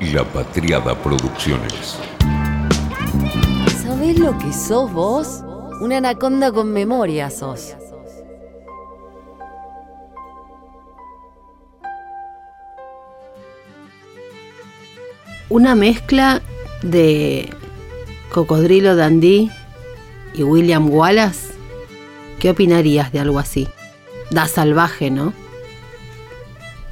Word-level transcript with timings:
La 0.00 0.22
Patriada 0.22 0.94
Producciones. 0.94 1.98
¿Sabés 3.82 4.16
lo 4.16 4.38
que 4.38 4.52
sos 4.52 4.92
vos? 4.92 5.42
Una 5.80 5.96
anaconda 5.96 6.52
con 6.52 6.72
memoria 6.72 7.30
sos. 7.30 7.74
Una 15.48 15.74
mezcla 15.74 16.42
de 16.82 17.52
Cocodrilo 18.32 18.94
Dandy 18.94 19.50
y 20.32 20.44
William 20.44 20.88
Wallace. 20.90 21.54
¿Qué 22.38 22.50
opinarías 22.50 23.10
de 23.10 23.18
algo 23.18 23.40
así? 23.40 23.66
Da 24.30 24.46
salvaje, 24.46 25.10
¿no? 25.10 25.32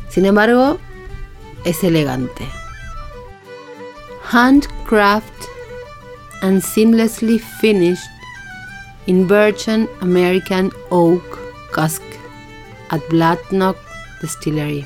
Sin 0.08 0.26
embargo, 0.26 0.78
es 1.64 1.84
elegante. 1.84 2.48
Handcraft 4.28 5.46
and 6.42 6.60
seamlessly 6.60 7.38
finished 7.38 8.10
in 9.06 9.28
virgin 9.28 9.88
American 10.00 10.72
oak 10.90 11.38
cask 11.72 12.02
at 12.90 13.00
Blatnock 13.08 13.76
Distillery. 14.20 14.84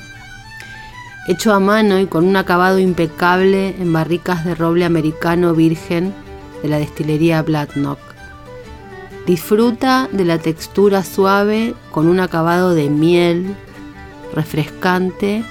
Hecho 1.27 1.53
a 1.53 1.59
mano 1.59 1.99
y 1.99 2.05
con 2.05 2.27
un 2.27 2.35
acabado 2.35 2.77
impecable 2.77 3.69
en 3.79 3.91
barricas 3.91 4.45
de 4.45 4.53
roble 4.53 4.85
americano 4.85 5.55
virgen 5.55 6.13
de 6.61 6.69
la 6.69 6.77
destilería 6.77 7.41
Blatnock. 7.41 7.99
Disfruta 9.25 10.07
de 10.11 10.23
la 10.23 10.37
textura 10.37 11.03
suave 11.03 11.73
con 11.89 12.07
un 12.07 12.19
acabado 12.19 12.75
de 12.75 12.91
miel, 12.91 13.55
refrescante 14.35 15.43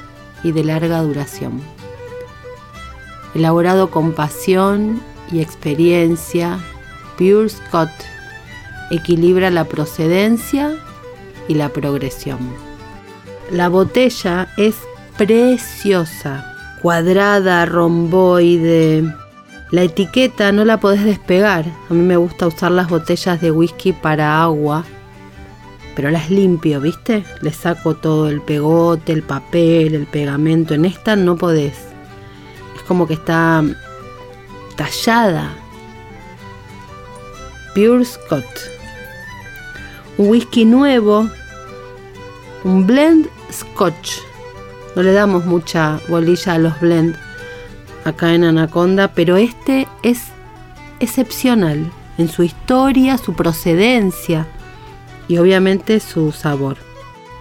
y 0.44 0.52
de 0.52 0.62
larga 0.62 1.02
duración. 1.02 1.79
Elaborado 3.34 3.90
con 3.90 4.12
pasión 4.12 5.00
y 5.30 5.40
experiencia, 5.40 6.58
Pure 7.16 7.48
Scott 7.48 7.90
equilibra 8.90 9.50
la 9.50 9.64
procedencia 9.64 10.74
y 11.48 11.54
la 11.54 11.68
progresión. 11.68 12.38
La 13.50 13.68
botella 13.68 14.48
es 14.56 14.76
preciosa, 15.16 16.54
cuadrada, 16.82 17.66
romboide. 17.66 19.04
La 19.70 19.82
etiqueta 19.82 20.50
no 20.50 20.64
la 20.64 20.80
podés 20.80 21.04
despegar. 21.04 21.64
A 21.88 21.94
mí 21.94 22.02
me 22.02 22.16
gusta 22.16 22.48
usar 22.48 22.72
las 22.72 22.88
botellas 22.88 23.40
de 23.40 23.50
whisky 23.50 23.92
para 23.92 24.42
agua 24.42 24.84
pero 26.00 26.10
las 26.10 26.30
limpio, 26.30 26.80
¿viste? 26.80 27.24
Le 27.42 27.52
saco 27.52 27.94
todo 27.94 28.30
el 28.30 28.40
pegote, 28.40 29.12
el 29.12 29.22
papel, 29.22 29.94
el 29.94 30.06
pegamento. 30.06 30.72
En 30.72 30.86
esta 30.86 31.14
no 31.14 31.36
podés. 31.36 31.89
Como 32.90 33.06
que 33.06 33.14
está 33.14 33.62
tallada. 34.74 35.54
Pure 37.72 38.04
Scott. 38.04 38.44
Un 40.18 40.28
whisky 40.28 40.64
nuevo. 40.64 41.30
Un 42.64 42.88
blend 42.88 43.28
Scotch. 43.52 44.18
No 44.96 45.04
le 45.04 45.12
damos 45.12 45.44
mucha 45.44 46.00
bolilla 46.08 46.54
a 46.54 46.58
los 46.58 46.80
blend 46.80 47.16
acá 48.04 48.34
en 48.34 48.42
Anaconda, 48.42 49.06
pero 49.14 49.36
este 49.36 49.86
es 50.02 50.24
excepcional 50.98 51.92
en 52.18 52.28
su 52.28 52.42
historia, 52.42 53.18
su 53.18 53.34
procedencia 53.34 54.48
y 55.28 55.38
obviamente 55.38 56.00
su 56.00 56.32
sabor. 56.32 56.76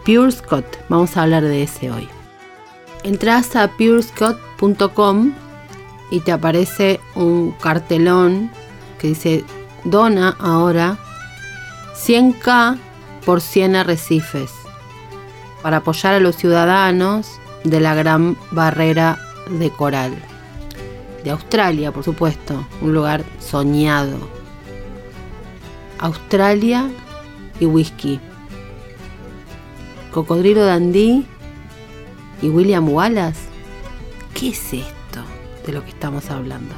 Pure 0.06 0.32
Scott, 0.32 0.78
vamos 0.90 1.18
a 1.18 1.24
hablar 1.24 1.42
de 1.42 1.64
ese 1.64 1.90
hoy. 1.90 2.08
Entras 3.02 3.56
a 3.56 3.68
y 6.12 6.20
te 6.22 6.32
aparece 6.32 7.00
un 7.16 7.52
cartelón 7.52 8.52
que 9.00 9.08
dice 9.08 9.46
dona 9.84 10.36
ahora 10.40 10.98
100k 11.96 12.78
por 13.26 13.42
100 13.42 13.76
arrecifes 13.76 14.52
para 15.62 15.78
apoyar 15.78 16.16
a 16.16 16.20
los 16.20 16.36
ciudadanos 16.36 17.40
de 17.64 17.80
la 17.80 17.94
gran 17.94 18.38
barrera 18.52 19.20
de 19.50 19.70
coral. 19.70 20.14
De 21.24 21.32
Australia, 21.32 21.92
por 21.92 22.04
supuesto, 22.04 22.66
un 22.82 22.94
lugar 22.94 23.24
soñado. 23.40 24.18
Australia 26.00 26.90
y 27.60 27.66
whisky. 27.66 28.22
Cocodrilo 30.12 30.64
Dandy 30.64 31.26
y 32.42 32.50
William 32.50 32.88
Wallace. 32.88 33.49
¿Qué 34.40 34.50
es 34.50 34.72
esto 34.72 35.22
de 35.66 35.74
lo 35.74 35.84
que 35.84 35.90
estamos 35.90 36.32
hablando? 36.32 36.74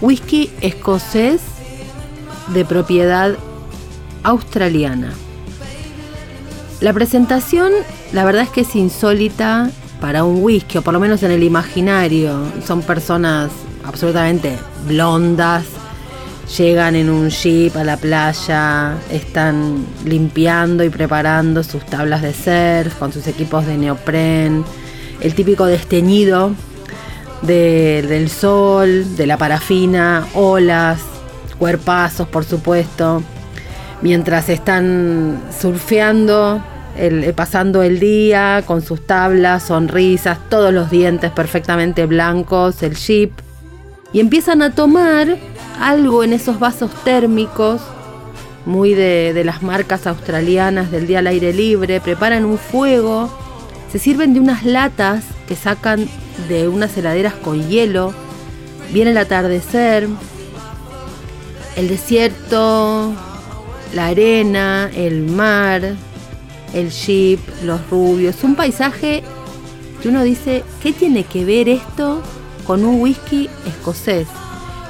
Whisky 0.00 0.50
escocés 0.62 1.42
de 2.54 2.64
propiedad 2.64 3.36
australiana. 4.22 5.12
La 6.80 6.94
presentación, 6.94 7.72
la 8.14 8.24
verdad 8.24 8.44
es 8.44 8.48
que 8.48 8.62
es 8.62 8.74
insólita 8.74 9.70
para 10.00 10.24
un 10.24 10.42
whisky, 10.42 10.78
o 10.78 10.82
por 10.82 10.94
lo 10.94 11.00
menos 11.00 11.22
en 11.24 11.32
el 11.32 11.42
imaginario. 11.42 12.40
Son 12.66 12.80
personas 12.80 13.50
absolutamente 13.84 14.58
blondas, 14.86 15.66
llegan 16.56 16.96
en 16.96 17.10
un 17.10 17.30
jeep 17.30 17.76
a 17.76 17.84
la 17.84 17.96
playa, 17.96 18.96
están 19.10 19.86
limpiando 20.04 20.82
y 20.84 20.90
preparando 20.90 21.62
sus 21.62 21.84
tablas 21.86 22.22
de 22.22 22.32
surf 22.32 22.96
con 22.96 23.12
sus 23.12 23.26
equipos 23.26 23.66
de 23.66 23.76
neopren, 23.76 24.64
el 25.20 25.34
típico 25.34 25.66
desteñido 25.66 26.54
del 27.42 28.28
sol, 28.28 29.16
de 29.16 29.26
la 29.26 29.38
parafina, 29.38 30.26
olas, 30.34 31.00
cuerpazos 31.58 32.28
por 32.28 32.44
supuesto, 32.44 33.22
mientras 34.02 34.48
están 34.48 35.40
surfeando, 35.58 36.62
pasando 37.34 37.82
el 37.82 38.00
día 38.00 38.62
con 38.66 38.82
sus 38.82 39.06
tablas, 39.06 39.64
sonrisas, 39.64 40.38
todos 40.48 40.72
los 40.72 40.90
dientes 40.90 41.30
perfectamente 41.30 42.06
blancos, 42.06 42.82
el 42.82 42.94
jeep, 42.96 43.32
y 44.12 44.20
empiezan 44.20 44.60
a 44.60 44.74
tomar 44.74 45.38
algo 45.80 46.22
en 46.22 46.32
esos 46.32 46.60
vasos 46.60 46.90
térmicos, 47.04 47.80
muy 48.66 48.94
de, 48.94 49.42
las 49.44 49.62
marcas 49.62 50.06
australianas 50.06 50.90
del 50.90 51.06
día 51.06 51.20
al 51.20 51.26
aire 51.26 51.52
libre, 51.52 52.00
preparan 52.00 52.44
un 52.44 52.58
fuego, 52.58 53.30
se 53.90 53.98
sirven 53.98 54.34
de 54.34 54.40
unas 54.40 54.64
latas 54.64 55.24
que 55.48 55.56
sacan 55.56 56.06
de 56.48 56.68
unas 56.68 56.96
heladeras 56.96 57.32
con 57.34 57.68
hielo, 57.68 58.12
viene 58.92 59.12
el 59.12 59.18
atardecer, 59.18 60.06
el 61.76 61.88
desierto, 61.88 63.12
la 63.94 64.08
arena, 64.08 64.90
el 64.94 65.22
mar, 65.22 65.94
el 66.74 66.90
jeep, 66.90 67.40
los 67.64 67.80
rubios, 67.90 68.44
un 68.44 68.54
paisaje 68.54 69.22
que 70.02 70.08
uno 70.08 70.22
dice, 70.22 70.62
¿qué 70.82 70.92
tiene 70.92 71.24
que 71.24 71.44
ver 71.44 71.68
esto 71.68 72.22
con 72.66 72.84
un 72.84 73.00
whisky 73.00 73.48
escocés? 73.66 74.26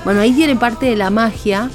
Bueno, 0.05 0.21
ahí 0.21 0.33
tiene 0.33 0.57
parte 0.57 0.87
de 0.87 0.97
la 0.97 1.11
magia 1.11 1.69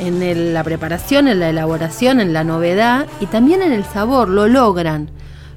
en 0.00 0.54
la 0.54 0.64
preparación, 0.64 1.28
en 1.28 1.40
la 1.40 1.50
elaboración, 1.50 2.20
en 2.20 2.32
la 2.32 2.44
novedad 2.44 3.06
y 3.20 3.26
también 3.26 3.62
en 3.62 3.72
el 3.72 3.84
sabor, 3.84 4.28
lo 4.28 4.48
logran. 4.48 5.10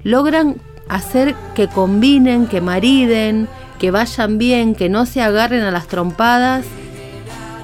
Logran 0.04 0.58
hacer 0.90 1.36
que 1.56 1.68
combinen, 1.68 2.48
que 2.48 2.62
mariden, 2.62 3.48
que 3.80 3.92
vayan 3.92 4.38
bien, 4.38 4.76
que 4.76 4.90
no 4.90 5.06
se 5.06 5.22
agarren 5.22 5.64
a 5.64 5.72
las 5.72 5.88
trompadas. 5.88 6.66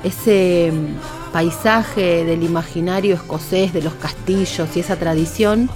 Ese 0.04 0.72
mm, 0.72 1.32
paisaje 1.32 2.24
del 2.26 2.44
imaginario 2.44 3.16
escocés, 3.16 3.74
de 3.74 3.82
los 3.82 3.94
castillos 3.94 4.76
y 4.76 4.80
esa 4.80 4.96
tradición, 4.96 5.70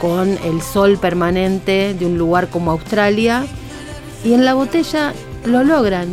con 0.00 0.28
el 0.44 0.60
sol 0.60 0.98
permanente 0.98 1.94
de 1.94 2.06
un 2.06 2.18
lugar 2.18 2.48
como 2.48 2.72
Australia. 2.72 3.46
Y 4.24 4.34
en 4.34 4.44
la 4.44 4.54
botella 4.54 5.14
lo 5.44 5.62
logran. 5.62 6.08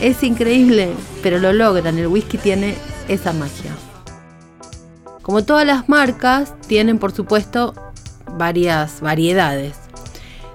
Es 0.00 0.22
increíble, 0.22 0.90
pero 1.22 1.38
lo 1.38 1.52
logran. 1.52 1.98
El 1.98 2.06
whisky 2.06 2.38
tiene 2.38 2.74
esa 3.08 3.32
magia. 3.32 3.72
Como 5.22 5.44
todas 5.44 5.66
las 5.66 5.88
marcas, 5.88 6.54
tienen 6.68 6.98
por 6.98 7.12
supuesto 7.12 7.74
varias 8.36 9.00
variedades. 9.00 9.76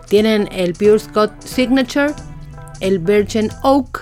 Tienen 0.07 0.47
el 0.51 0.73
Pure 0.73 0.99
Scott 0.99 1.31
Signature, 1.43 2.13
el 2.79 2.99
Virgin 2.99 3.49
Oak, 3.63 4.01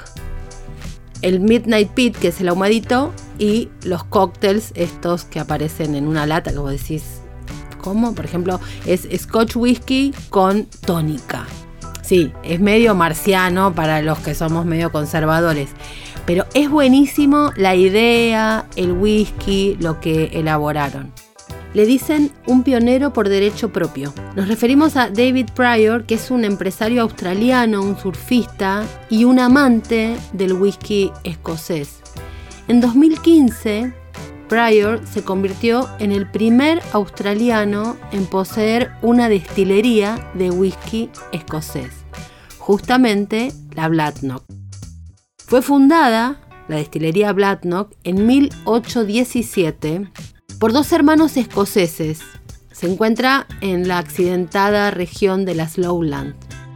el 1.21 1.39
Midnight 1.39 1.89
Pit, 1.91 2.15
que 2.15 2.29
es 2.29 2.41
el 2.41 2.49
ahumadito, 2.49 3.11
y 3.39 3.69
los 3.83 4.03
cócteles, 4.03 4.71
estos 4.75 5.25
que 5.25 5.39
aparecen 5.39 5.95
en 5.95 6.07
una 6.07 6.25
lata, 6.25 6.51
vos 6.53 6.71
decís, 6.71 7.03
¿cómo? 7.81 8.13
Por 8.13 8.25
ejemplo, 8.25 8.59
es 8.85 9.07
Scotch 9.17 9.55
Whisky 9.55 10.13
con 10.29 10.65
tónica. 10.85 11.47
Sí, 12.11 12.33
es 12.43 12.59
medio 12.59 12.93
marciano 12.93 13.73
para 13.73 14.01
los 14.01 14.19
que 14.19 14.35
somos 14.35 14.65
medio 14.65 14.91
conservadores. 14.91 15.69
Pero 16.25 16.45
es 16.53 16.69
buenísimo 16.69 17.53
la 17.55 17.73
idea, 17.73 18.65
el 18.75 18.91
whisky, 18.91 19.77
lo 19.79 20.01
que 20.01 20.25
elaboraron. 20.33 21.13
le 21.73 21.85
dicen 21.85 22.33
un 22.47 22.63
pionero 22.63 23.13
por 23.13 23.29
derecho 23.29 23.71
propio. 23.71 24.13
Nos 24.35 24.49
referimos 24.49 24.97
a 24.97 25.09
David 25.09 25.51
Pryor, 25.55 26.03
que 26.03 26.15
es 26.15 26.31
un 26.31 26.43
empresario 26.43 27.01
australiano, 27.01 27.81
un 27.81 27.97
surfista 27.97 28.83
y 29.09 29.23
un 29.23 29.39
amante 29.39 30.17
del 30.33 30.51
whisky 30.51 31.13
escocés. 31.23 32.01
En 32.67 32.81
2015, 32.81 33.93
Pryor 34.51 34.99
se 35.07 35.23
convirtió 35.23 35.87
en 35.99 36.11
el 36.11 36.29
primer 36.29 36.81
australiano 36.91 37.95
en 38.11 38.25
poseer 38.25 38.91
una 39.01 39.29
destilería 39.29 40.29
de 40.33 40.51
whisky 40.51 41.09
escocés, 41.31 41.93
justamente 42.57 43.53
la 43.73 43.87
Blatnock. 43.87 44.43
Fue 45.47 45.61
fundada 45.61 46.41
la 46.67 46.75
destilería 46.75 47.31
Blatnock 47.31 47.93
en 48.03 48.27
1817 48.27 50.11
por 50.59 50.73
dos 50.73 50.91
hermanos 50.91 51.37
escoceses. 51.37 52.19
Se 52.73 52.91
encuentra 52.91 53.47
en 53.61 53.87
la 53.87 53.99
accidentada 53.99 54.91
región 54.91 55.45
de 55.45 55.55
las 55.55 55.77
Lowlands. 55.77 56.35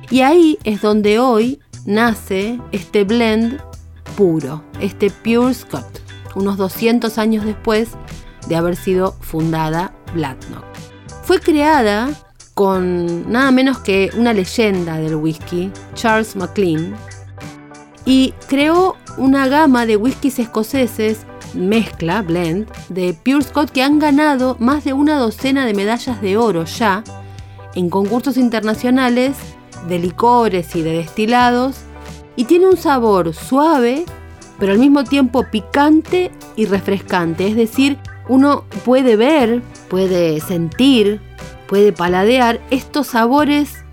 Y 0.10 0.22
ahí 0.22 0.58
es 0.64 0.82
donde 0.82 1.20
hoy 1.20 1.60
nace 1.86 2.58
este 2.72 3.04
blend 3.04 3.60
puro, 4.16 4.64
este 4.80 5.10
Pure 5.10 5.54
Scott, 5.54 6.05
unos 6.36 6.58
200 6.58 7.18
años 7.18 7.46
después 7.46 7.90
de 8.48 8.56
haber 8.56 8.76
sido 8.76 9.14
fundada 9.22 9.94
Blatnock. 10.14 10.64
Fue 11.24 11.40
creada 11.40 12.10
con 12.54 13.32
nada 13.32 13.52
menos 13.52 13.80
que 13.80 14.12
una 14.18 14.34
leyenda 14.34 14.98
del 14.98 15.16
whisky, 15.16 15.72
Charles 15.94 16.36
MacLean, 16.36 16.96
y 18.06 18.34
creó 18.48 18.96
una 19.18 19.48
gama 19.48 19.86
de 19.86 19.98
whiskies 19.98 20.40
escoceses 20.40 21.26
mezcla, 21.54 22.22
blend, 22.22 22.70
de 22.90 23.14
Pure 23.14 23.44
Scott 23.44 23.72
que 23.72 23.84
han 23.84 24.00
ganado 24.00 24.58
más 24.60 24.84
de 24.84 24.94
una 24.94 25.18
docena 25.18 25.66
de 25.66 25.74
medallas 25.74 26.22
de 26.22 26.38
oro 26.38 26.66
ya 26.66 27.04
en 27.76 27.90
concursos 27.90 28.38
internacionales 28.38 29.36
de 29.88 30.00
licores 30.00 30.76
y 30.76 30.82
de 30.82 30.94
destilados 30.94 31.78
y 32.36 32.46
tiene 32.46 32.68
un 32.68 32.78
sabor 32.78 33.34
suave 33.34 34.06
pero 34.60 34.72
al 34.72 34.80
mismo 34.80 35.04
tiempo 35.04 35.46
picante 35.50 36.32
y 36.56 36.66
refrescante, 36.66 37.48
es 37.48 37.56
decir, 37.56 37.98
uno 38.28 38.64
puede 38.84 39.16
ver, 39.16 39.62
puede 39.90 40.40
sentir, 40.40 41.22
puede 41.68 41.92
paladear 41.92 42.60
estos 42.70 43.08
sabores 43.08 43.84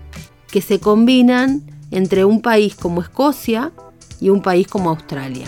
que 0.47 0.61
se 0.61 0.79
combinan 0.79 1.61
entre 1.91 2.25
un 2.25 2.41
país 2.41 2.75
como 2.75 3.01
Escocia 3.01 3.71
y 4.19 4.29
un 4.29 4.41
país 4.41 4.67
como 4.67 4.89
Australia. 4.89 5.47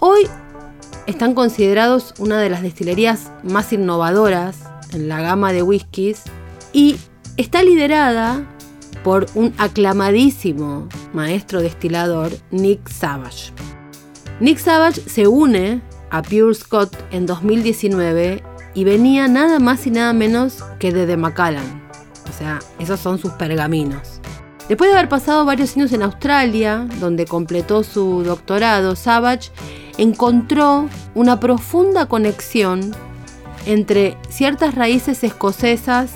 Hoy 0.00 0.26
están 1.06 1.34
considerados 1.34 2.14
una 2.18 2.38
de 2.40 2.50
las 2.50 2.62
destilerías 2.62 3.30
más 3.42 3.72
innovadoras 3.72 4.58
en 4.92 5.08
la 5.08 5.20
gama 5.20 5.52
de 5.52 5.62
whiskies 5.62 6.22
y 6.72 6.96
está 7.36 7.62
liderada 7.62 8.42
por 9.04 9.26
un 9.34 9.54
aclamadísimo 9.58 10.88
maestro 11.12 11.60
destilador, 11.60 12.32
Nick 12.50 12.88
Savage. 12.88 13.52
Nick 14.40 14.58
Savage 14.58 15.00
se 15.06 15.28
une 15.28 15.80
a 16.10 16.22
Pure 16.22 16.54
Scott 16.54 16.96
en 17.12 17.26
2019 17.26 18.42
y 18.74 18.84
venía 18.84 19.28
nada 19.28 19.60
más 19.60 19.86
y 19.86 19.90
nada 19.90 20.12
menos 20.12 20.64
que 20.80 20.90
de 20.90 21.06
The 21.06 21.16
Macallan. 21.16 21.84
O 22.28 22.32
sea, 22.36 22.58
esos 22.80 22.98
son 22.98 23.18
sus 23.18 23.32
pergaminos. 23.32 24.20
Después 24.68 24.90
de 24.90 24.96
haber 24.96 25.10
pasado 25.10 25.44
varios 25.44 25.76
años 25.76 25.92
en 25.92 26.02
Australia, 26.02 26.88
donde 26.98 27.26
completó 27.26 27.84
su 27.84 28.24
doctorado, 28.24 28.96
Savage 28.96 29.50
encontró 29.98 30.88
una 31.14 31.38
profunda 31.38 32.06
conexión 32.06 32.96
entre 33.66 34.16
ciertas 34.30 34.74
raíces 34.74 35.22
escocesas 35.22 36.12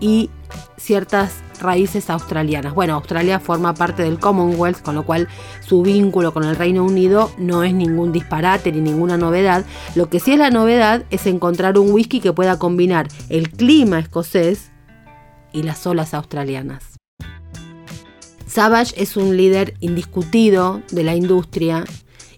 y 0.00 0.30
ciertas 0.76 1.42
raíces 1.60 2.10
australianas. 2.10 2.74
Bueno, 2.74 2.94
Australia 2.94 3.40
forma 3.40 3.74
parte 3.74 4.02
del 4.02 4.18
Commonwealth, 4.18 4.82
con 4.82 4.94
lo 4.94 5.04
cual 5.04 5.28
su 5.60 5.82
vínculo 5.82 6.32
con 6.32 6.44
el 6.44 6.56
Reino 6.56 6.84
Unido 6.84 7.30
no 7.38 7.62
es 7.64 7.74
ningún 7.74 8.12
disparate 8.12 8.72
ni 8.72 8.80
ninguna 8.80 9.16
novedad. 9.16 9.64
Lo 9.94 10.08
que 10.08 10.20
sí 10.20 10.32
es 10.32 10.38
la 10.38 10.50
novedad 10.50 11.04
es 11.10 11.26
encontrar 11.26 11.78
un 11.78 11.92
whisky 11.92 12.20
que 12.20 12.32
pueda 12.32 12.58
combinar 12.58 13.08
el 13.28 13.50
clima 13.50 13.98
escocés 13.98 14.70
y 15.52 15.62
las 15.62 15.86
olas 15.86 16.14
australianas. 16.14 16.98
Savage 18.46 18.94
es 18.96 19.16
un 19.16 19.36
líder 19.36 19.74
indiscutido 19.80 20.82
de 20.90 21.04
la 21.04 21.14
industria 21.14 21.84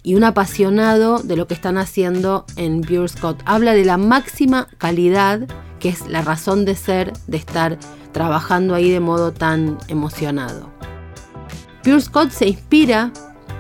y 0.02 0.14
un 0.14 0.25
apasionado 0.25 1.19
de 1.19 1.37
lo 1.37 1.47
que 1.47 1.55
están 1.55 1.79
haciendo 1.79 2.44
en 2.56 2.81
Pure 2.81 3.08
Scott. 3.08 3.43
Habla 3.44 3.75
de 3.75 3.85
la 3.85 3.97
máxima 3.97 4.69
calidad, 4.79 5.41
que 5.79 5.88
es 5.88 6.06
la 6.06 6.23
razón 6.23 6.64
de 6.64 6.75
ser 6.75 7.12
de 7.26 7.37
estar 7.37 7.79
trabajando 8.12 8.75
ahí 8.75 8.91
de 8.91 9.00
modo 9.00 9.32
tan 9.32 9.79
emocionado. 9.88 10.70
Pure 11.82 12.00
Scott 12.00 12.31
se 12.31 12.49
inspira, 12.49 13.12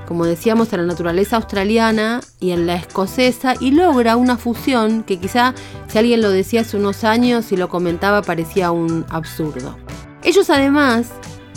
como 0.06 0.24
decíamos, 0.24 0.72
en 0.72 0.80
la 0.80 0.86
naturaleza 0.86 1.36
australiana 1.36 2.20
y 2.40 2.50
en 2.50 2.66
la 2.66 2.74
escocesa 2.74 3.54
y 3.60 3.70
logra 3.70 4.16
una 4.16 4.36
fusión 4.36 5.04
que 5.04 5.18
quizá 5.18 5.54
si 5.88 5.98
alguien 5.98 6.20
lo 6.20 6.30
decía 6.30 6.62
hace 6.62 6.76
unos 6.76 7.04
años 7.04 7.52
y 7.52 7.56
lo 7.56 7.68
comentaba 7.68 8.22
parecía 8.22 8.72
un 8.72 9.06
absurdo. 9.08 9.76
Ellos 10.22 10.50
además 10.50 11.12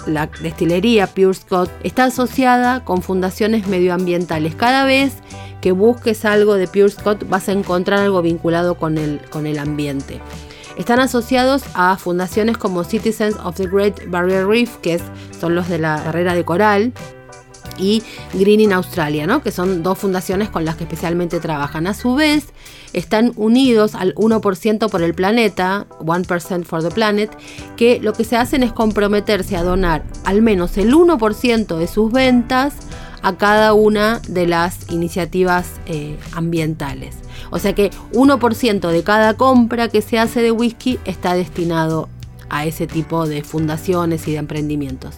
la 0.08 0.28
destilería 0.42 1.08
Pure 1.08 1.34
Scott 1.34 1.70
está 1.84 2.06
asociada 2.06 2.84
con 2.84 3.02
fundaciones 3.02 3.68
medioambientales. 3.68 4.56
Cada 4.56 4.86
vez 4.86 5.14
que 5.62 5.72
busques 5.72 6.26
algo 6.26 6.56
de 6.56 6.68
Pure 6.68 6.90
Scott 6.90 7.28
vas 7.30 7.50
a 7.50 7.54
encontrar 7.54 8.00
algo 8.00 8.22
vinculado 8.22 8.76
con 8.76 8.98
el, 8.98 9.22
con 9.30 9.46
el 9.46 9.60
ambiente. 9.60 10.20
Están 10.78 11.00
asociados 11.00 11.64
a 11.76 11.98
fundaciones 11.98 12.58
como 12.58 12.84
Citizens 12.84 13.36
of 13.44 13.56
the 13.56 13.68
Great 13.68 14.10
Barrier 14.10 14.48
Reef, 14.48 14.78
que 14.78 15.00
son 15.40 15.56
los 15.56 15.70
de 15.70 15.78
la 15.78 16.02
carrera 16.04 16.34
de 16.34 16.44
coral, 16.44 16.94
y 17.78 18.04
Greening 18.34 18.74
Australia, 18.74 19.28
¿no? 19.28 19.42
que 19.42 19.52
son 19.52 19.84
dos 19.84 19.98
fundaciones 19.98 20.50
con 20.50 20.66
las 20.66 20.76
que 20.76 20.84
especialmente 20.84 21.40
trabajan. 21.40 21.88
A 21.88 21.94
su 21.94 22.16
vez, 22.16 22.48
están 22.94 23.34
unidos 23.36 23.96
al 23.96 24.14
1% 24.16 24.90
por 24.90 25.02
el 25.02 25.14
planeta, 25.14 25.88
1% 26.00 26.64
for 26.64 26.84
the 26.84 26.92
planet, 26.92 27.32
que 27.76 28.00
lo 28.00 28.14
que 28.14 28.24
se 28.24 28.38
hacen 28.38 28.64
es 28.64 28.72
comprometerse 28.72 29.56
a 29.58 29.64
donar 29.64 30.04
al 30.24 30.42
menos 30.42 30.78
el 30.78 30.94
1% 30.94 31.78
de 31.78 31.88
sus 31.88 32.12
ventas 32.12 32.76
a 33.24 33.38
cada 33.38 33.74
una 33.74 34.20
de 34.28 34.48
las 34.48 34.92
iniciativas 34.92 35.68
eh, 35.86 36.18
ambientales. 36.34 37.16
O 37.52 37.60
sea 37.60 37.74
que 37.74 37.90
1% 38.12 38.90
de 38.90 39.04
cada 39.04 39.36
compra 39.36 39.88
que 39.88 40.02
se 40.02 40.20
hace 40.20 40.42
de 40.42 40.52
whisky 40.52 41.00
está 41.06 41.34
destinado 41.34 42.10
a 42.50 42.66
ese 42.66 42.86
tipo 42.86 43.26
de 43.26 43.44
fundaciones 43.44 44.28
y 44.28 44.34
de 44.34 44.38
emprendimientos. 44.38 45.16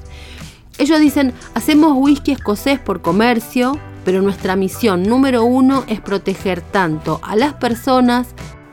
Ellos 0.78 1.00
dicen, 1.00 1.34
hacemos 1.54 1.94
whisky 1.96 2.34
escocés 2.34 2.80
por 2.80 3.02
comercio, 3.02 3.80
pero 4.04 4.22
nuestra 4.22 4.56
misión 4.56 5.04
número 5.04 5.46
uno 5.46 5.84
es 5.88 6.02
proteger 6.02 6.62
tanto 6.62 7.20
a 7.24 7.36
las 7.36 7.54
personas 7.54 8.28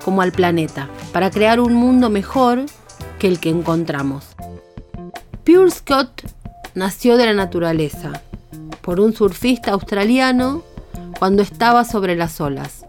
como 0.05 0.21
al 0.21 0.33
planeta, 0.33 0.89
para 1.13 1.31
crear 1.31 1.61
un 1.61 1.75
mundo 1.75 2.11
mejor 2.11 2.67
que 3.19 3.29
el 3.29 3.39
que 3.39 3.51
encontramos. 3.51 4.27
Pure 5.45 5.71
Scott 5.71 6.23
nació 6.75 7.17
de 7.17 7.27
la 7.27 7.35
naturaleza, 7.35 8.21
por 8.81 8.99
un 8.99 9.15
surfista 9.15 9.71
australiano 9.71 10.63
cuando 11.19 11.43
estaba 11.43 11.85
sobre 11.85 12.17
las 12.17 12.41
olas. 12.41 12.85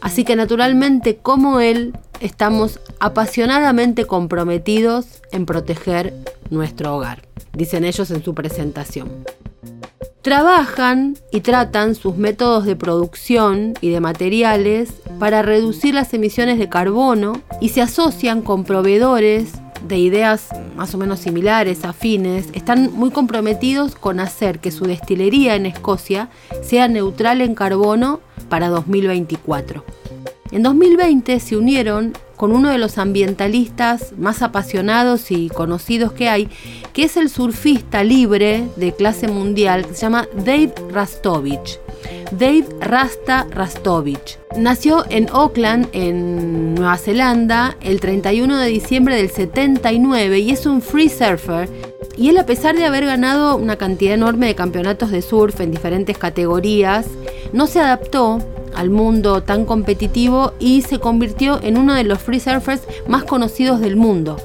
Así 0.00 0.22
que 0.24 0.36
naturalmente 0.36 1.16
como 1.16 1.60
él 1.60 1.96
estamos 2.20 2.78
apasionadamente 3.00 4.06
comprometidos 4.06 5.06
en 5.32 5.46
proteger 5.46 6.14
nuestro 6.50 6.96
hogar 6.96 7.22
dicen 7.52 7.84
ellos 7.84 8.10
en 8.10 8.22
su 8.22 8.34
presentación. 8.34 9.24
Trabajan 10.22 11.18
y 11.30 11.40
tratan 11.40 11.94
sus 11.94 12.16
métodos 12.16 12.64
de 12.64 12.76
producción 12.76 13.74
y 13.82 13.90
de 13.90 14.00
materiales 14.00 14.94
para 15.18 15.42
reducir 15.42 15.94
las 15.94 16.14
emisiones 16.14 16.58
de 16.58 16.70
carbono 16.70 17.42
y 17.60 17.68
se 17.68 17.82
asocian 17.82 18.40
con 18.40 18.64
proveedores 18.64 19.52
de 19.86 19.98
ideas 19.98 20.48
más 20.76 20.94
o 20.94 20.98
menos 20.98 21.20
similares, 21.20 21.84
afines, 21.84 22.46
están 22.54 22.90
muy 22.94 23.10
comprometidos 23.10 23.94
con 23.94 24.18
hacer 24.18 24.60
que 24.60 24.70
su 24.70 24.86
destilería 24.86 25.56
en 25.56 25.66
Escocia 25.66 26.30
sea 26.62 26.88
neutral 26.88 27.42
en 27.42 27.54
carbono 27.54 28.20
para 28.48 28.68
2024. 28.68 29.84
En 30.52 30.62
2020 30.62 31.38
se 31.38 31.56
unieron 31.56 32.14
con 32.36 32.52
uno 32.52 32.70
de 32.70 32.78
los 32.78 32.98
ambientalistas 32.98 34.12
más 34.18 34.42
apasionados 34.42 35.30
y 35.30 35.48
conocidos 35.48 36.12
que 36.12 36.28
hay, 36.28 36.48
que 36.92 37.04
es 37.04 37.16
el 37.16 37.28
surfista 37.28 38.04
libre 38.04 38.64
de 38.76 38.92
clase 38.92 39.28
mundial 39.28 39.86
que 39.86 39.94
se 39.94 40.02
llama 40.02 40.28
Dave 40.36 40.74
Rastovich. 40.90 41.78
Dave 42.32 42.66
Rasta 42.80 43.46
Rastovich. 43.50 44.38
Nació 44.56 45.04
en 45.08 45.28
Auckland, 45.32 45.88
en 45.92 46.74
Nueva 46.74 46.96
Zelanda, 46.96 47.76
el 47.80 48.00
31 48.00 48.58
de 48.58 48.68
diciembre 48.68 49.16
del 49.16 49.30
79 49.30 50.38
y 50.40 50.50
es 50.50 50.66
un 50.66 50.82
free 50.82 51.08
surfer. 51.08 51.68
Y 52.16 52.28
él, 52.28 52.38
a 52.38 52.46
pesar 52.46 52.76
de 52.76 52.84
haber 52.84 53.06
ganado 53.06 53.56
una 53.56 53.76
cantidad 53.76 54.14
enorme 54.14 54.46
de 54.46 54.54
campeonatos 54.54 55.10
de 55.10 55.22
surf 55.22 55.60
en 55.60 55.72
diferentes 55.72 56.16
categorías, 56.16 57.06
no 57.52 57.66
se 57.66 57.80
adaptó 57.80 58.38
al 58.74 58.90
mundo 58.90 59.42
tan 59.42 59.64
competitivo 59.64 60.52
y 60.58 60.82
se 60.82 60.98
convirtió 60.98 61.60
en 61.62 61.78
uno 61.78 61.94
de 61.94 62.04
los 62.04 62.18
free 62.18 62.40
surfers 62.40 62.82
más 63.08 63.24
conocidos 63.24 63.80
del 63.80 63.96
mundo. 63.96 64.36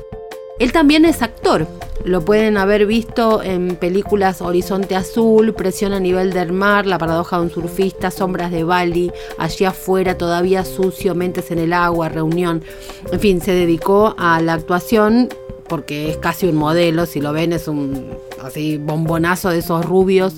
Él 0.60 0.72
también 0.72 1.06
es 1.06 1.22
actor. 1.22 1.68
Lo 2.04 2.24
pueden 2.24 2.58
haber 2.58 2.86
visto 2.86 3.44
en 3.44 3.76
películas 3.76 4.42
Horizonte 4.42 4.96
Azul, 4.96 5.54
Presión 5.54 5.94
a 5.94 6.00
nivel 6.00 6.32
del 6.32 6.52
mar, 6.52 6.86
La 6.86 6.98
paradoja 6.98 7.38
de 7.38 7.44
un 7.44 7.50
surfista, 7.50 8.12
Sombras 8.12 8.52
de 8.52 8.64
Bali, 8.64 9.12
Allí 9.38 9.66
afuera, 9.66 10.18
Todavía 10.18 10.64
sucio, 10.66 11.16
Mentes 11.16 11.52
en 11.52 11.60
el 11.60 11.74
agua, 11.74 12.10
Reunión. 12.10 12.64
En 13.12 13.20
fin, 13.20 13.42
se 13.42 13.52
dedicó 13.54 14.16
a 14.18 14.42
la 14.42 14.54
actuación 14.54 15.30
porque 15.68 16.10
es 16.10 16.18
casi 16.18 16.48
un 16.48 16.56
modelo, 16.56 17.06
si 17.06 17.22
lo 17.22 17.32
ven 17.32 17.54
es 17.54 17.68
un 17.68 18.18
así 18.44 18.78
bombonazo 18.78 19.50
de 19.50 19.60
esos 19.60 19.86
rubios 19.86 20.34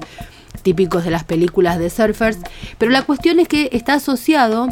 típicos 0.62 1.04
de 1.04 1.12
las 1.12 1.24
películas 1.24 1.80
de 1.80 1.90
surfers, 1.90 2.40
pero 2.78 2.92
la 2.92 3.04
cuestión 3.04 3.40
es 3.40 3.48
que 3.48 3.70
está 3.72 3.96
asociado 3.96 4.68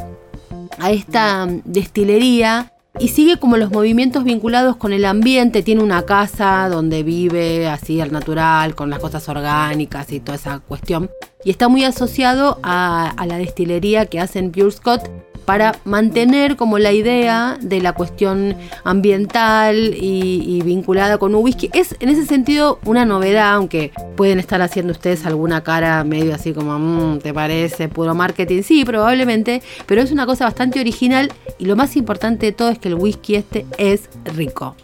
a 0.80 0.92
esta 0.92 1.48
destilería 1.66 2.72
y 3.00 3.10
sigue 3.10 3.38
como 3.38 3.58
los 3.58 3.72
movimientos 3.72 4.24
vinculados 4.24 4.76
con 4.76 4.94
el 4.94 5.06
ambiente, 5.06 5.64
tiene 5.64 5.84
una 5.84 6.04
casa 6.04 6.68
donde 6.70 7.04
vive 7.04 7.68
así 7.68 8.02
al 8.02 8.12
natural, 8.12 8.76
con 8.76 8.90
las 8.90 9.00
cosas 9.00 9.28
orgánicas 9.30 10.12
y 10.12 10.20
toda 10.20 10.36
esa 10.36 10.60
cuestión. 10.60 11.10
Y 11.46 11.52
está 11.52 11.70
muy 11.70 11.84
asociado 11.86 12.60
a, 12.64 13.10
a 13.12 13.26
la 13.26 13.38
destilería 13.38 14.08
que 14.08 14.20
hacen 14.20 14.52
Pure 14.52 14.72
Scott 14.72 15.10
para 15.50 15.80
mantener 15.84 16.58
como 16.58 16.78
la 16.78 16.92
idea 16.92 17.58
de 17.60 17.82
la 17.82 17.94
cuestión 17.94 18.56
ambiental 18.84 19.96
y, 20.00 20.62
vinculada 20.64 21.18
con 21.18 21.34
un 21.34 21.44
whisky. 21.44 21.72
Es 21.74 21.96
en 22.00 22.10
ese 22.10 22.28
sentido 22.28 22.78
una 22.86 23.04
novedad, 23.04 23.56
aunque 23.56 23.92
pueden 24.16 24.38
estar 24.38 24.62
haciendo 24.62 24.92
ustedes 24.92 25.26
alguna 25.26 25.64
cara 25.64 26.04
medio 26.04 26.36
así 26.36 26.54
como, 26.54 26.78
mmm, 26.78 27.18
¿te 27.18 27.34
parece 27.34 27.88
puro 27.90 28.14
marketing? 28.14 28.62
Sí, 28.62 28.86
probablemente, 28.86 29.64
pero 29.88 30.04
es 30.04 30.12
una 30.12 30.28
cosa 30.28 30.46
bastante 30.46 30.80
original 30.80 31.32
y 31.58 31.66
lo 31.66 31.76
más 31.76 31.96
importante 31.96 32.46
de 32.46 32.52
todo 32.52 32.70
es 32.70 32.78
que 32.78 32.90
el 32.90 32.94
whisky 32.94 33.34
este 33.34 33.66
es 33.80 34.08
rico. 34.36 34.76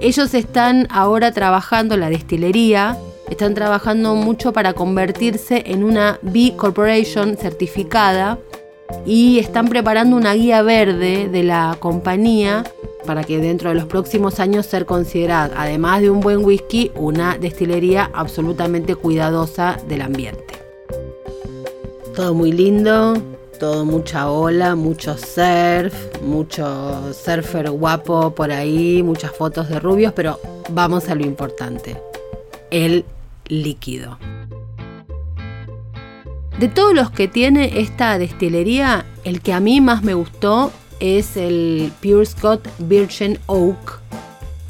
Ellos 0.00 0.34
están 0.34 0.86
ahora 0.88 1.32
trabajando 1.32 1.96
la 1.96 2.10
destilería, 2.10 2.96
están 3.28 3.54
trabajando 3.54 4.14
mucho 4.14 4.52
para 4.52 4.74
convertirse 4.74 5.64
en 5.66 5.82
una 5.82 6.20
B 6.22 6.54
Corporation 6.56 7.36
certificada 7.36 8.38
y 9.06 9.38
están 9.38 9.68
preparando 9.68 10.16
una 10.16 10.34
guía 10.34 10.62
verde 10.62 11.28
de 11.28 11.42
la 11.42 11.76
compañía 11.78 12.64
para 13.06 13.24
que 13.24 13.38
dentro 13.38 13.70
de 13.70 13.74
los 13.74 13.86
próximos 13.86 14.40
años 14.40 14.66
ser 14.66 14.86
considerada, 14.86 15.54
además 15.56 16.02
de 16.02 16.10
un 16.10 16.20
buen 16.20 16.44
whisky, 16.44 16.92
una 16.94 17.36
destilería 17.38 18.10
absolutamente 18.14 18.94
cuidadosa 18.94 19.76
del 19.88 20.02
ambiente. 20.02 20.54
Todo 22.14 22.34
muy 22.34 22.52
lindo, 22.52 23.14
todo 23.58 23.84
mucha 23.84 24.30
ola, 24.30 24.74
mucho 24.74 25.16
surf, 25.16 25.94
mucho 26.22 27.12
surfer 27.12 27.70
guapo 27.70 28.34
por 28.34 28.52
ahí, 28.52 29.02
muchas 29.02 29.32
fotos 29.32 29.68
de 29.68 29.80
rubios, 29.80 30.12
pero 30.12 30.38
vamos 30.70 31.08
a 31.08 31.14
lo 31.14 31.24
importante, 31.24 31.96
el 32.70 33.04
líquido. 33.48 34.18
De 36.58 36.68
todos 36.68 36.94
los 36.94 37.10
que 37.10 37.28
tiene 37.28 37.80
esta 37.80 38.18
destilería, 38.18 39.04
el 39.24 39.40
que 39.40 39.52
a 39.52 39.60
mí 39.60 39.80
más 39.80 40.02
me 40.02 40.14
gustó 40.14 40.72
es 41.00 41.36
el 41.36 41.92
Pure 42.00 42.26
Scott 42.26 42.68
Virgin 42.78 43.38
Oak, 43.46 44.00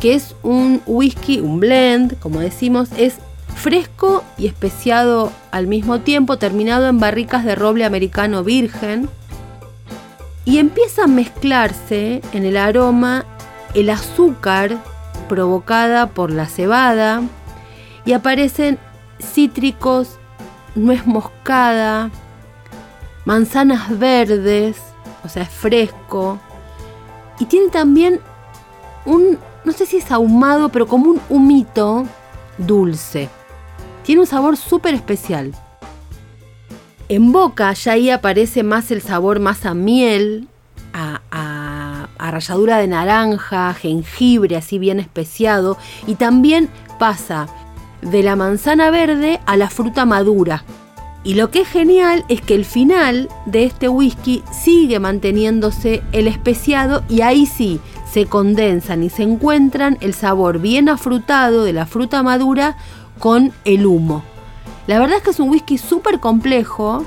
que 0.00 0.14
es 0.14 0.34
un 0.42 0.80
whisky, 0.86 1.40
un 1.40 1.60
blend, 1.60 2.18
como 2.18 2.40
decimos, 2.40 2.88
es 2.96 3.16
fresco 3.54 4.24
y 4.38 4.46
especiado 4.46 5.30
al 5.50 5.66
mismo 5.66 6.00
tiempo, 6.00 6.38
terminado 6.38 6.88
en 6.88 6.98
barricas 6.98 7.44
de 7.44 7.54
roble 7.54 7.84
americano 7.84 8.42
virgen. 8.42 9.08
Y 10.44 10.58
empieza 10.58 11.04
a 11.04 11.08
mezclarse 11.08 12.22
en 12.32 12.44
el 12.44 12.56
aroma 12.56 13.24
el 13.74 13.90
azúcar 13.90 14.78
provocada 15.28 16.08
por 16.08 16.30
la 16.32 16.46
cebada 16.46 17.22
y 18.04 18.12
aparecen 18.12 18.78
cítricos 19.20 20.18
nuez 20.74 21.06
moscada, 21.06 22.10
manzanas 23.24 23.98
verdes, 23.98 24.76
o 25.24 25.28
sea, 25.28 25.42
es 25.44 25.50
fresco. 25.50 26.38
Y 27.38 27.46
tiene 27.46 27.68
también 27.68 28.20
un, 29.04 29.38
no 29.64 29.72
sé 29.72 29.86
si 29.86 29.96
es 29.98 30.10
ahumado, 30.10 30.68
pero 30.68 30.86
como 30.86 31.10
un 31.10 31.20
humito 31.28 32.04
dulce. 32.58 33.28
Tiene 34.04 34.20
un 34.20 34.26
sabor 34.26 34.56
súper 34.56 34.94
especial. 34.94 35.52
En 37.08 37.32
boca 37.32 37.72
ya 37.72 37.92
ahí 37.92 38.10
aparece 38.10 38.62
más 38.62 38.90
el 38.90 39.02
sabor 39.02 39.38
más 39.38 39.66
a 39.66 39.74
miel, 39.74 40.48
a, 40.92 41.20
a, 41.30 42.08
a 42.18 42.30
ralladura 42.30 42.78
de 42.78 42.88
naranja, 42.88 43.74
jengibre 43.74 44.56
así 44.56 44.78
bien 44.78 44.98
especiado. 44.98 45.76
Y 46.06 46.14
también 46.14 46.68
pasa 46.98 47.48
de 48.02 48.22
la 48.22 48.36
manzana 48.36 48.90
verde 48.90 49.40
a 49.46 49.56
la 49.56 49.70
fruta 49.70 50.04
madura. 50.04 50.64
Y 51.24 51.34
lo 51.34 51.50
que 51.50 51.60
es 51.60 51.68
genial 51.68 52.24
es 52.28 52.40
que 52.40 52.54
el 52.54 52.64
final 52.64 53.28
de 53.46 53.64
este 53.64 53.88
whisky 53.88 54.42
sigue 54.52 54.98
manteniéndose 54.98 56.02
el 56.12 56.26
especiado 56.26 57.04
y 57.08 57.20
ahí 57.20 57.46
sí 57.46 57.80
se 58.12 58.26
condensan 58.26 59.02
y 59.02 59.08
se 59.08 59.22
encuentran 59.22 59.96
el 60.00 60.14
sabor 60.14 60.58
bien 60.58 60.88
afrutado 60.88 61.64
de 61.64 61.72
la 61.72 61.86
fruta 61.86 62.22
madura 62.22 62.76
con 63.18 63.52
el 63.64 63.86
humo. 63.86 64.22
La 64.86 64.98
verdad 64.98 65.18
es 65.18 65.22
que 65.22 65.30
es 65.30 65.40
un 65.40 65.48
whisky 65.48 65.78
súper 65.78 66.18
complejo 66.18 67.04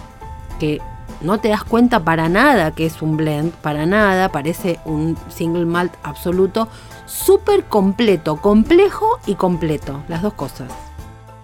que 0.59 0.81
no 1.21 1.39
te 1.39 1.49
das 1.49 1.63
cuenta 1.63 2.03
para 2.03 2.29
nada 2.29 2.71
que 2.71 2.85
es 2.85 3.01
un 3.01 3.17
blend, 3.17 3.51
para 3.51 3.85
nada, 3.85 4.29
parece 4.29 4.79
un 4.85 5.17
single 5.29 5.65
malt 5.65 5.93
absoluto, 6.03 6.69
súper 7.05 7.65
completo, 7.65 8.37
complejo 8.37 9.19
y 9.25 9.35
completo, 9.35 10.03
las 10.07 10.21
dos 10.21 10.33
cosas. 10.33 10.71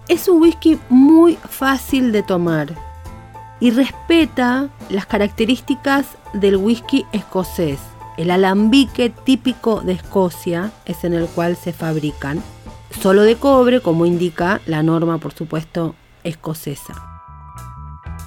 Es 0.08 0.28
un 0.28 0.42
whisky 0.42 0.78
muy 0.88 1.36
fácil 1.36 2.12
de 2.12 2.22
tomar 2.22 2.74
y 3.60 3.70
respeta 3.70 4.68
las 4.90 5.06
características 5.06 6.06
del 6.32 6.56
whisky 6.56 7.06
escocés. 7.12 7.78
El 8.16 8.30
alambique 8.30 9.10
típico 9.10 9.80
de 9.80 9.92
Escocia 9.92 10.72
es 10.84 11.04
en 11.04 11.14
el 11.14 11.26
cual 11.26 11.56
se 11.56 11.72
fabrican, 11.72 12.42
solo 13.00 13.22
de 13.22 13.36
cobre, 13.36 13.80
como 13.80 14.04
indica 14.04 14.60
la 14.66 14.82
norma, 14.82 15.18
por 15.18 15.32
supuesto, 15.32 15.94
escocesa. 16.24 17.11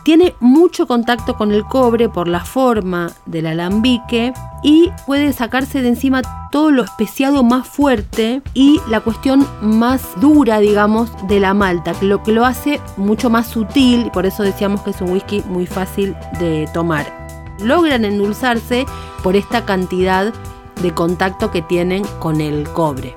Tiene 0.06 0.36
mucho 0.40 0.86
contacto 0.86 1.36
con 1.36 1.52
el 1.52 1.66
cobre 1.66 2.10
por 2.10 2.28
la 2.28 2.46
forma 2.46 3.12
del 3.26 3.48
alambique 3.48 4.34
y 4.62 4.92
puede 5.08 5.34
sacarse 5.34 5.82
de 5.82 5.88
encima 5.88 6.22
todo 6.52 6.70
lo 6.70 6.84
especiado 6.84 7.42
más 7.42 7.68
fuerte 7.68 8.44
y 8.54 8.80
la 8.88 9.00
cuestión 9.00 9.48
más 9.62 10.04
dura, 10.22 10.60
digamos, 10.60 11.10
de 11.28 11.40
la 11.40 11.56
malta, 11.56 11.94
lo 12.02 12.22
que 12.22 12.34
lo 12.34 12.46
hace 12.46 12.80
mucho 12.98 13.32
más 13.32 13.48
sutil 13.48 14.06
y 14.06 14.10
por 14.12 14.28
eso 14.28 14.44
decíamos 14.44 14.82
que 14.82 14.92
es 14.92 15.02
un 15.02 15.10
whisky 15.10 15.42
muy 15.48 15.66
fácil 15.66 16.16
de 16.38 16.70
tomar. 16.72 17.08
Logran 17.60 18.06
endulzarse 18.06 18.86
por 19.24 19.36
esta 19.36 19.66
cantidad 19.66 20.32
de 20.84 20.94
contacto 20.94 21.50
que 21.50 21.64
tienen 21.64 22.04
con 22.20 22.42
el 22.42 22.70
cobre. 22.70 23.16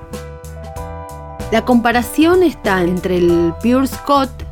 La 1.51 1.65
comparación 1.65 2.41
está 2.41 2.81
entre 2.81 3.17
el 3.17 3.53
Pure 3.61 3.85
Scott 3.85 4.48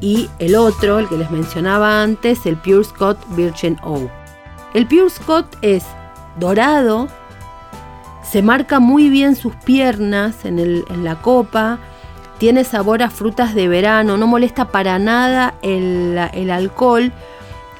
y 0.00 0.28
el 0.38 0.56
otro, 0.56 0.98
el 0.98 1.08
que 1.08 1.16
les 1.16 1.30
mencionaba 1.30 2.02
antes, 2.02 2.46
el 2.46 2.56
Pure 2.56 2.84
Scott 2.84 3.18
Virgin 3.30 3.78
Oak. 3.82 4.10
El 4.74 4.86
Pure 4.86 5.10
Scott 5.10 5.46
es 5.62 5.84
dorado, 6.38 7.08
se 8.22 8.42
marca 8.42 8.80
muy 8.80 9.08
bien 9.08 9.36
sus 9.36 9.54
piernas 9.54 10.44
en, 10.44 10.84
la 11.04 11.22
copa, 11.22 11.78
tiene 12.38 12.64
sabor 12.64 13.02
a 13.02 13.10
frutas 13.10 13.54
de 13.54 13.68
verano, 13.68 14.16
no 14.16 14.26
molesta 14.26 14.66
para 14.66 14.98
nada 14.98 15.54
el, 15.62 16.18
el 16.34 16.50
alcohol. 16.50 17.12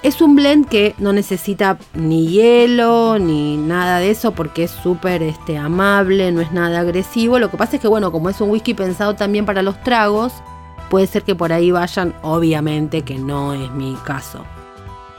Es 0.03 0.21
un 0.21 0.37
blend 0.37 0.69
que 0.69 0.95
no 0.99 1.13
necesita 1.13 1.79
ni 1.95 2.29
hielo 2.29 3.19
ni 3.19 3.57
nada 3.57 3.99
de 3.99 4.11
eso 4.11 4.33
porque 4.33 4.65
es 4.65 4.71
súper 4.71 5.23
este, 5.23 5.59
amable, 5.59 6.31
no 6.31 6.41
es 6.41 6.53
nada 6.53 6.81
agresivo. 6.81 7.39
Lo 7.39 7.51
que 7.51 7.57
pasa 7.57 7.77
es 7.77 7.83
que, 7.83 7.89
bueno, 7.89 8.13
como 8.13 8.31
es 8.31 8.41
un 8.41 8.51
whisky 8.51 8.73
pensado 8.73 9.17
también 9.17 9.45
para 9.47 9.63
los 9.63 9.83
tragos, 9.83 10.33
Puede 10.91 11.07
ser 11.07 11.23
que 11.25 11.35
por 11.35 11.53
ahí 11.53 11.71
vayan, 11.71 12.15
obviamente 12.23 13.03
que 13.03 13.19
no 13.19 13.55
es 13.55 13.71
mi 13.73 13.95
caso. 14.05 14.45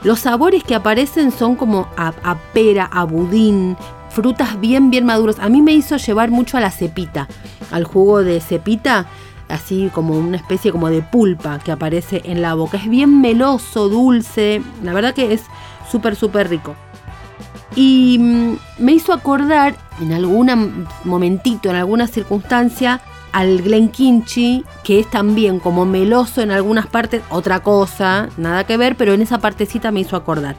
Los 0.02 0.20
sabores 0.20 0.62
que 0.62 0.74
aparecen 0.74 1.32
son 1.32 1.56
como 1.56 1.88
a, 1.96 2.12
pera, 2.52 2.88
a 2.90 3.04
budín, 3.04 3.76
frutas 4.10 4.58
bien, 4.60 4.90
bien 4.90 5.04
maduras. 5.04 5.38
A 5.40 5.48
mí 5.48 5.60
me 5.60 5.72
hizo 5.72 5.96
llevar 5.96 6.30
mucho 6.30 6.56
a 6.56 6.60
la 6.60 6.70
cepita, 6.70 7.28
al 7.72 7.84
jugo 7.84 8.22
de 8.22 8.40
cepita, 8.40 9.06
así 9.48 9.90
como 9.92 10.16
una 10.16 10.36
especie 10.36 10.70
como 10.70 10.88
de 10.88 11.02
pulpa 11.02 11.58
que 11.58 11.72
aparece 11.72 12.22
en 12.24 12.42
la 12.42 12.54
boca. 12.54 12.76
Es 12.76 12.88
bien 12.88 13.20
meloso, 13.20 13.88
dulce, 13.88 14.62
la 14.84 14.92
verdad 14.92 15.14
que 15.14 15.32
es 15.32 15.42
súper, 15.90 16.14
súper 16.14 16.48
rico. 16.48 16.76
Y 17.74 18.18
mm, 18.20 18.56
me 18.78 18.92
hizo 18.92 19.12
acordar 19.12 19.76
en 20.00 20.12
algún 20.12 20.86
momentito, 21.04 21.70
en 21.70 21.76
alguna 21.76 22.06
circunstancia, 22.06 23.00
al 23.32 23.62
Glenkinchi, 23.62 24.64
que 24.84 25.00
es 25.00 25.10
también 25.10 25.60
como 25.60 25.84
meloso 25.84 26.40
en 26.40 26.50
algunas 26.50 26.86
partes, 26.86 27.22
otra 27.30 27.60
cosa, 27.60 28.28
nada 28.36 28.64
que 28.64 28.76
ver, 28.76 28.96
pero 28.96 29.12
en 29.12 29.22
esa 29.22 29.38
partecita 29.38 29.90
me 29.90 30.00
hizo 30.00 30.16
acordar. 30.16 30.56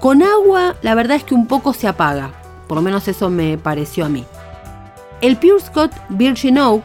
Con 0.00 0.22
agua, 0.22 0.76
la 0.82 0.94
verdad 0.94 1.16
es 1.16 1.24
que 1.24 1.34
un 1.34 1.46
poco 1.46 1.72
se 1.72 1.86
apaga, 1.86 2.32
por 2.66 2.76
lo 2.76 2.82
menos 2.82 3.06
eso 3.08 3.30
me 3.30 3.58
pareció 3.58 4.04
a 4.04 4.08
mí. 4.08 4.24
El 5.20 5.36
Pure 5.36 5.60
Scott 5.60 5.92
Virgin 6.08 6.58
Oak, 6.58 6.84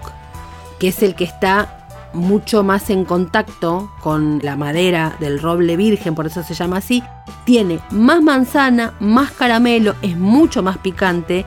que 0.80 0.90
es 0.90 1.02
el 1.02 1.16
que 1.16 1.24
está 1.24 1.74
mucho 2.14 2.64
más 2.64 2.90
en 2.90 3.06
contacto 3.06 3.92
con 4.02 4.40
la 4.44 4.56
madera 4.56 5.16
del 5.20 5.42
roble 5.42 5.76
virgen, 5.76 6.16
por 6.16 6.28
eso 6.28 6.44
se 6.44 6.54
llama 6.54 6.78
así, 6.78 7.04
tiene 7.46 7.80
más 7.92 8.22
manzana, 8.22 8.94
más 9.00 9.32
caramelo, 9.32 9.96
es 10.02 10.18
mucho 10.18 10.62
más 10.62 10.78
picante, 10.78 11.46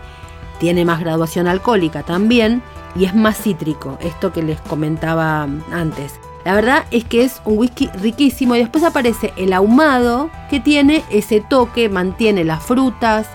tiene 0.59 0.85
más 0.85 1.00
graduación 1.00 1.47
alcohólica 1.47 2.02
también 2.02 2.62
y 2.94 3.04
es 3.04 3.14
más 3.14 3.38
cítrico, 3.38 3.99
esto 4.00 4.32
que 4.32 4.42
les 4.42 4.61
comentaba 4.62 5.42
antes. 5.73 6.18
La 6.44 6.54
verdad 6.54 6.87
es 6.90 7.04
que 7.04 7.25
es 7.25 7.42
un 7.44 7.59
whisky 7.59 7.88
riquísimo 8.00 8.56
y 8.56 8.61
después 8.61 8.82
aparece 8.82 9.32
el 9.37 9.52
ahumado 9.52 10.30
que 10.49 10.59
tiene 10.59 11.04
ese 11.11 11.40
toque, 11.40 11.88
mantiene 11.88 12.44
las 12.44 12.62
frutas, 12.62 13.26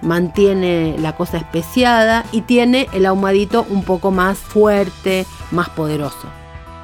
mantiene 0.00 0.96
la 0.98 1.16
cosa 1.16 1.38
especiada 1.38 2.24
y 2.32 2.42
tiene 2.42 2.88
el 2.92 3.06
ahumadito 3.06 3.66
un 3.68 3.82
poco 3.82 4.10
más 4.10 4.38
fuerte, 4.38 5.26
más 5.50 5.70
poderoso. 5.70 6.28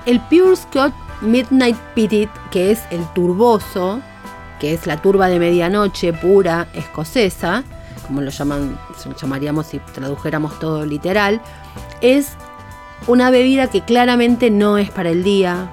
El 0.07 0.21
Pure 0.21 0.57
Scott 0.57 0.93
Midnight 1.21 1.77
Pitted, 1.95 2.29
que 2.51 2.71
es 2.71 2.83
el 2.91 3.05
turboso, 3.13 4.01
que 4.59 4.75
es 4.75 4.87
la 4.87 5.01
turba 5.01 5.29
de 5.29 5.39
medianoche 5.39 6.13
pura 6.13 6.69
escocesa, 6.75 7.65
como 8.07 8.21
lo 8.23 8.31
llaman, 8.31 8.79
llamaríamos 9.21 9.67
si 9.67 9.79
tradujéramos 9.79 10.59
todo 10.59 10.87
literal, 10.87 11.41
es 12.01 12.33
una 13.07 13.31
bebida 13.31 13.69
que 13.69 13.83
claramente 13.83 14.51
no 14.51 14.79
es 14.79 14.91
para 14.91 15.11
el 15.11 15.23
día, 15.23 15.71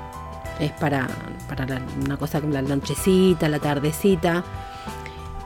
es 0.59 0.71
para, 0.71 1.07
para 1.47 1.81
una 2.03 2.17
cosa 2.17 2.41
como 2.41 2.53
la 2.53 2.61
nochecita, 2.61 3.49
la 3.49 3.59
tardecita. 3.59 4.43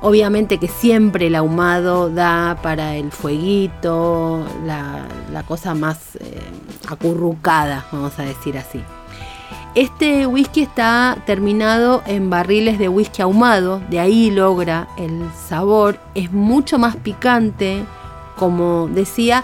Obviamente 0.01 0.59
que 0.59 0.67
siempre 0.67 1.27
el 1.27 1.35
ahumado 1.35 2.09
da 2.09 2.57
para 2.61 2.95
el 2.95 3.11
fueguito, 3.11 4.45
la, 4.65 5.05
cosa 5.47 5.73
más 5.73 6.15
eh, 6.15 6.39
acurrucada, 6.87 7.85
vamos 7.91 8.17
a 8.19 8.23
decir 8.23 8.57
así. 8.57 8.81
Este 9.75 10.25
whisky 10.25 10.61
está 10.63 11.17
terminado 11.25 12.01
en 12.05 12.29
barriles 12.29 12.79
de 12.79 12.89
whisky 12.89 13.21
ahumado, 13.21 13.81
de 13.89 13.99
ahí 13.99 14.31
logra 14.31 14.87
el 14.97 15.29
sabor, 15.47 15.99
es 16.15 16.31
mucho 16.31 16.79
más 16.79 16.95
picante, 16.95 17.83
como 18.35 18.87
decía, 18.87 19.43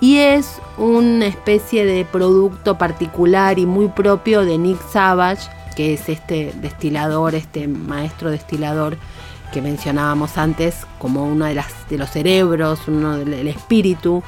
y 0.00 0.18
es 0.18 0.60
una 0.76 1.26
especie 1.26 1.84
de 1.84 2.04
producto 2.04 2.76
particular 2.76 3.58
y 3.58 3.66
muy 3.66 3.88
propio 3.88 4.44
de 4.44 4.58
Nick 4.58 4.80
Savage, 4.90 5.48
que 5.76 5.94
es 5.94 6.08
este 6.08 6.52
destilador, 6.60 7.34
este 7.34 7.68
maestro 7.68 8.30
destilador 8.30 8.96
que 9.52 9.62
mencionábamos 9.62 10.36
antes 10.36 10.86
como 10.98 11.24
uno 11.24 11.46
de, 11.46 11.54
los 11.54 12.10
cerebros, 12.10 12.80
uno 12.88 13.18
del 13.18 13.46
espíritu 13.48 14.22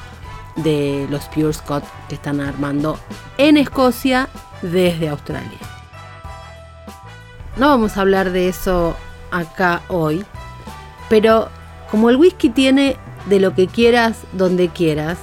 de 0.55 1.05
los 1.09 1.25
Pure 1.25 1.53
Scott 1.53 1.83
que 2.07 2.15
están 2.15 2.39
armando 2.39 2.97
en 3.37 3.57
Escocia 3.57 4.29
desde 4.61 5.09
Australia. 5.09 5.59
No 7.57 7.67
vamos 7.67 7.97
a 7.97 8.01
hablar 8.01 8.31
de 8.31 8.47
eso 8.47 8.95
acá 9.31 9.81
hoy, 9.89 10.23
pero 11.09 11.49
como 11.91 12.09
el 12.09 12.15
whisky 12.15 12.49
tiene 12.49 12.97
de 13.27 13.39
lo 13.39 13.53
que 13.53 13.67
quieras 13.67 14.19
donde 14.31 14.69
quieras, 14.69 15.17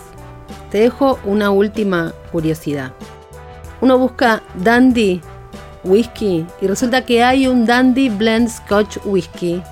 te 0.75 0.81
dejo 0.81 1.21
una 1.23 1.51
última 1.51 2.13
curiosidad. 2.33 2.91
Uno 3.81 3.97
busca 3.97 4.43
Dandy 4.57 5.21
Whisky 5.85 6.45
y 6.61 6.67
resulta 6.67 7.07
que 7.07 7.23
hay 7.23 7.47
un 7.47 7.65
Dandy 7.65 8.09
Blend 8.09 8.49
Scotch 8.49 8.99
Whisky 9.05 9.63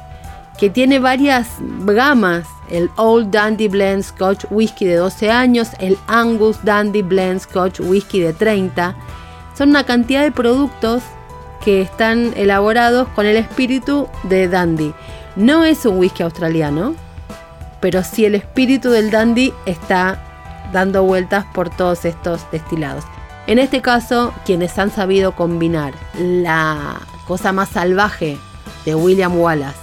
que 0.61 0.71
tiene 0.71 1.01
varias 1.01 1.49
gamas. 1.85 2.47
El 2.71 2.89
Old 2.95 3.33
Dandy 3.33 3.67
Blend 3.67 4.05
Scotch 4.05 4.45
Whisky 4.49 4.85
de 4.85 4.95
12 4.95 5.29
años, 5.29 5.71
el 5.81 5.99
Angus 6.07 6.63
Dandy 6.63 7.03
Blend 7.03 7.41
Scotch 7.41 7.81
Whisky 7.81 8.21
de 8.21 8.33
30. 8.33 8.95
Son 9.59 9.71
una 9.71 9.83
cantidad 9.83 10.23
de 10.23 10.31
productos 10.31 11.03
que 11.65 11.81
están 11.81 12.33
elaborados 12.37 13.09
con 13.17 13.27
el 13.27 13.37
espíritu 13.37 14.07
de 14.23 14.47
Dandy. 14.47 14.95
No 15.35 15.65
es 15.65 15.85
un 15.85 15.99
whisky 15.99 16.23
australiano, 16.23 16.95
pero 17.81 18.05
sí 18.05 18.25
el 18.25 18.37
espíritu 18.37 18.91
del 18.91 19.11
Dandy 19.11 19.53
está 19.67 20.29
dando 20.73 21.03
vueltas 21.05 21.45
por 21.53 21.71
todos 21.71 22.05
estos 22.05 22.51
destilados. 22.51 23.05
En 23.47 23.59
este 23.59 23.83
caso, 23.83 24.33
quienes 24.45 24.79
han 24.79 24.91
sabido 24.91 25.33
combinar 25.33 25.95
la 26.19 27.01
cosa 27.27 27.53
más 27.53 27.71
salvaje 27.71 28.39
de 28.85 28.95
William 28.95 29.39
Wallace 29.39 29.79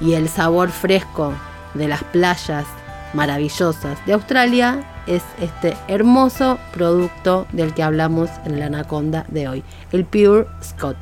y 0.00 0.14
el 0.14 0.28
sabor 0.28 0.70
fresco 0.70 1.32
de 1.74 1.88
las 1.88 2.02
playas 2.04 2.66
maravillosas 3.14 4.04
de 4.06 4.12
Australia 4.12 4.84
es 5.06 5.22
este 5.40 5.76
hermoso 5.88 6.58
producto 6.72 7.46
del 7.52 7.74
que 7.74 7.82
hablamos 7.82 8.30
en 8.44 8.58
la 8.58 8.66
Anaconda 8.66 9.24
de 9.28 9.48
hoy, 9.48 9.64
el 9.92 10.04
Pure 10.04 10.46
Scott. 10.62 10.96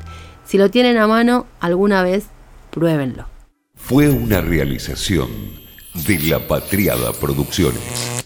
Si 0.45 0.57
lo 0.57 0.71
tienen 0.71 0.97
a 0.97 1.07
mano, 1.07 1.47
alguna 1.61 2.03
vez 2.03 2.27
pruébenlo. 2.71 3.27
Fue 3.75 4.09
una 4.09 4.41
realización 4.41 5.29
de 6.07 6.19
la 6.21 6.47
Patriada 6.47 7.13
Producciones. 7.13 8.18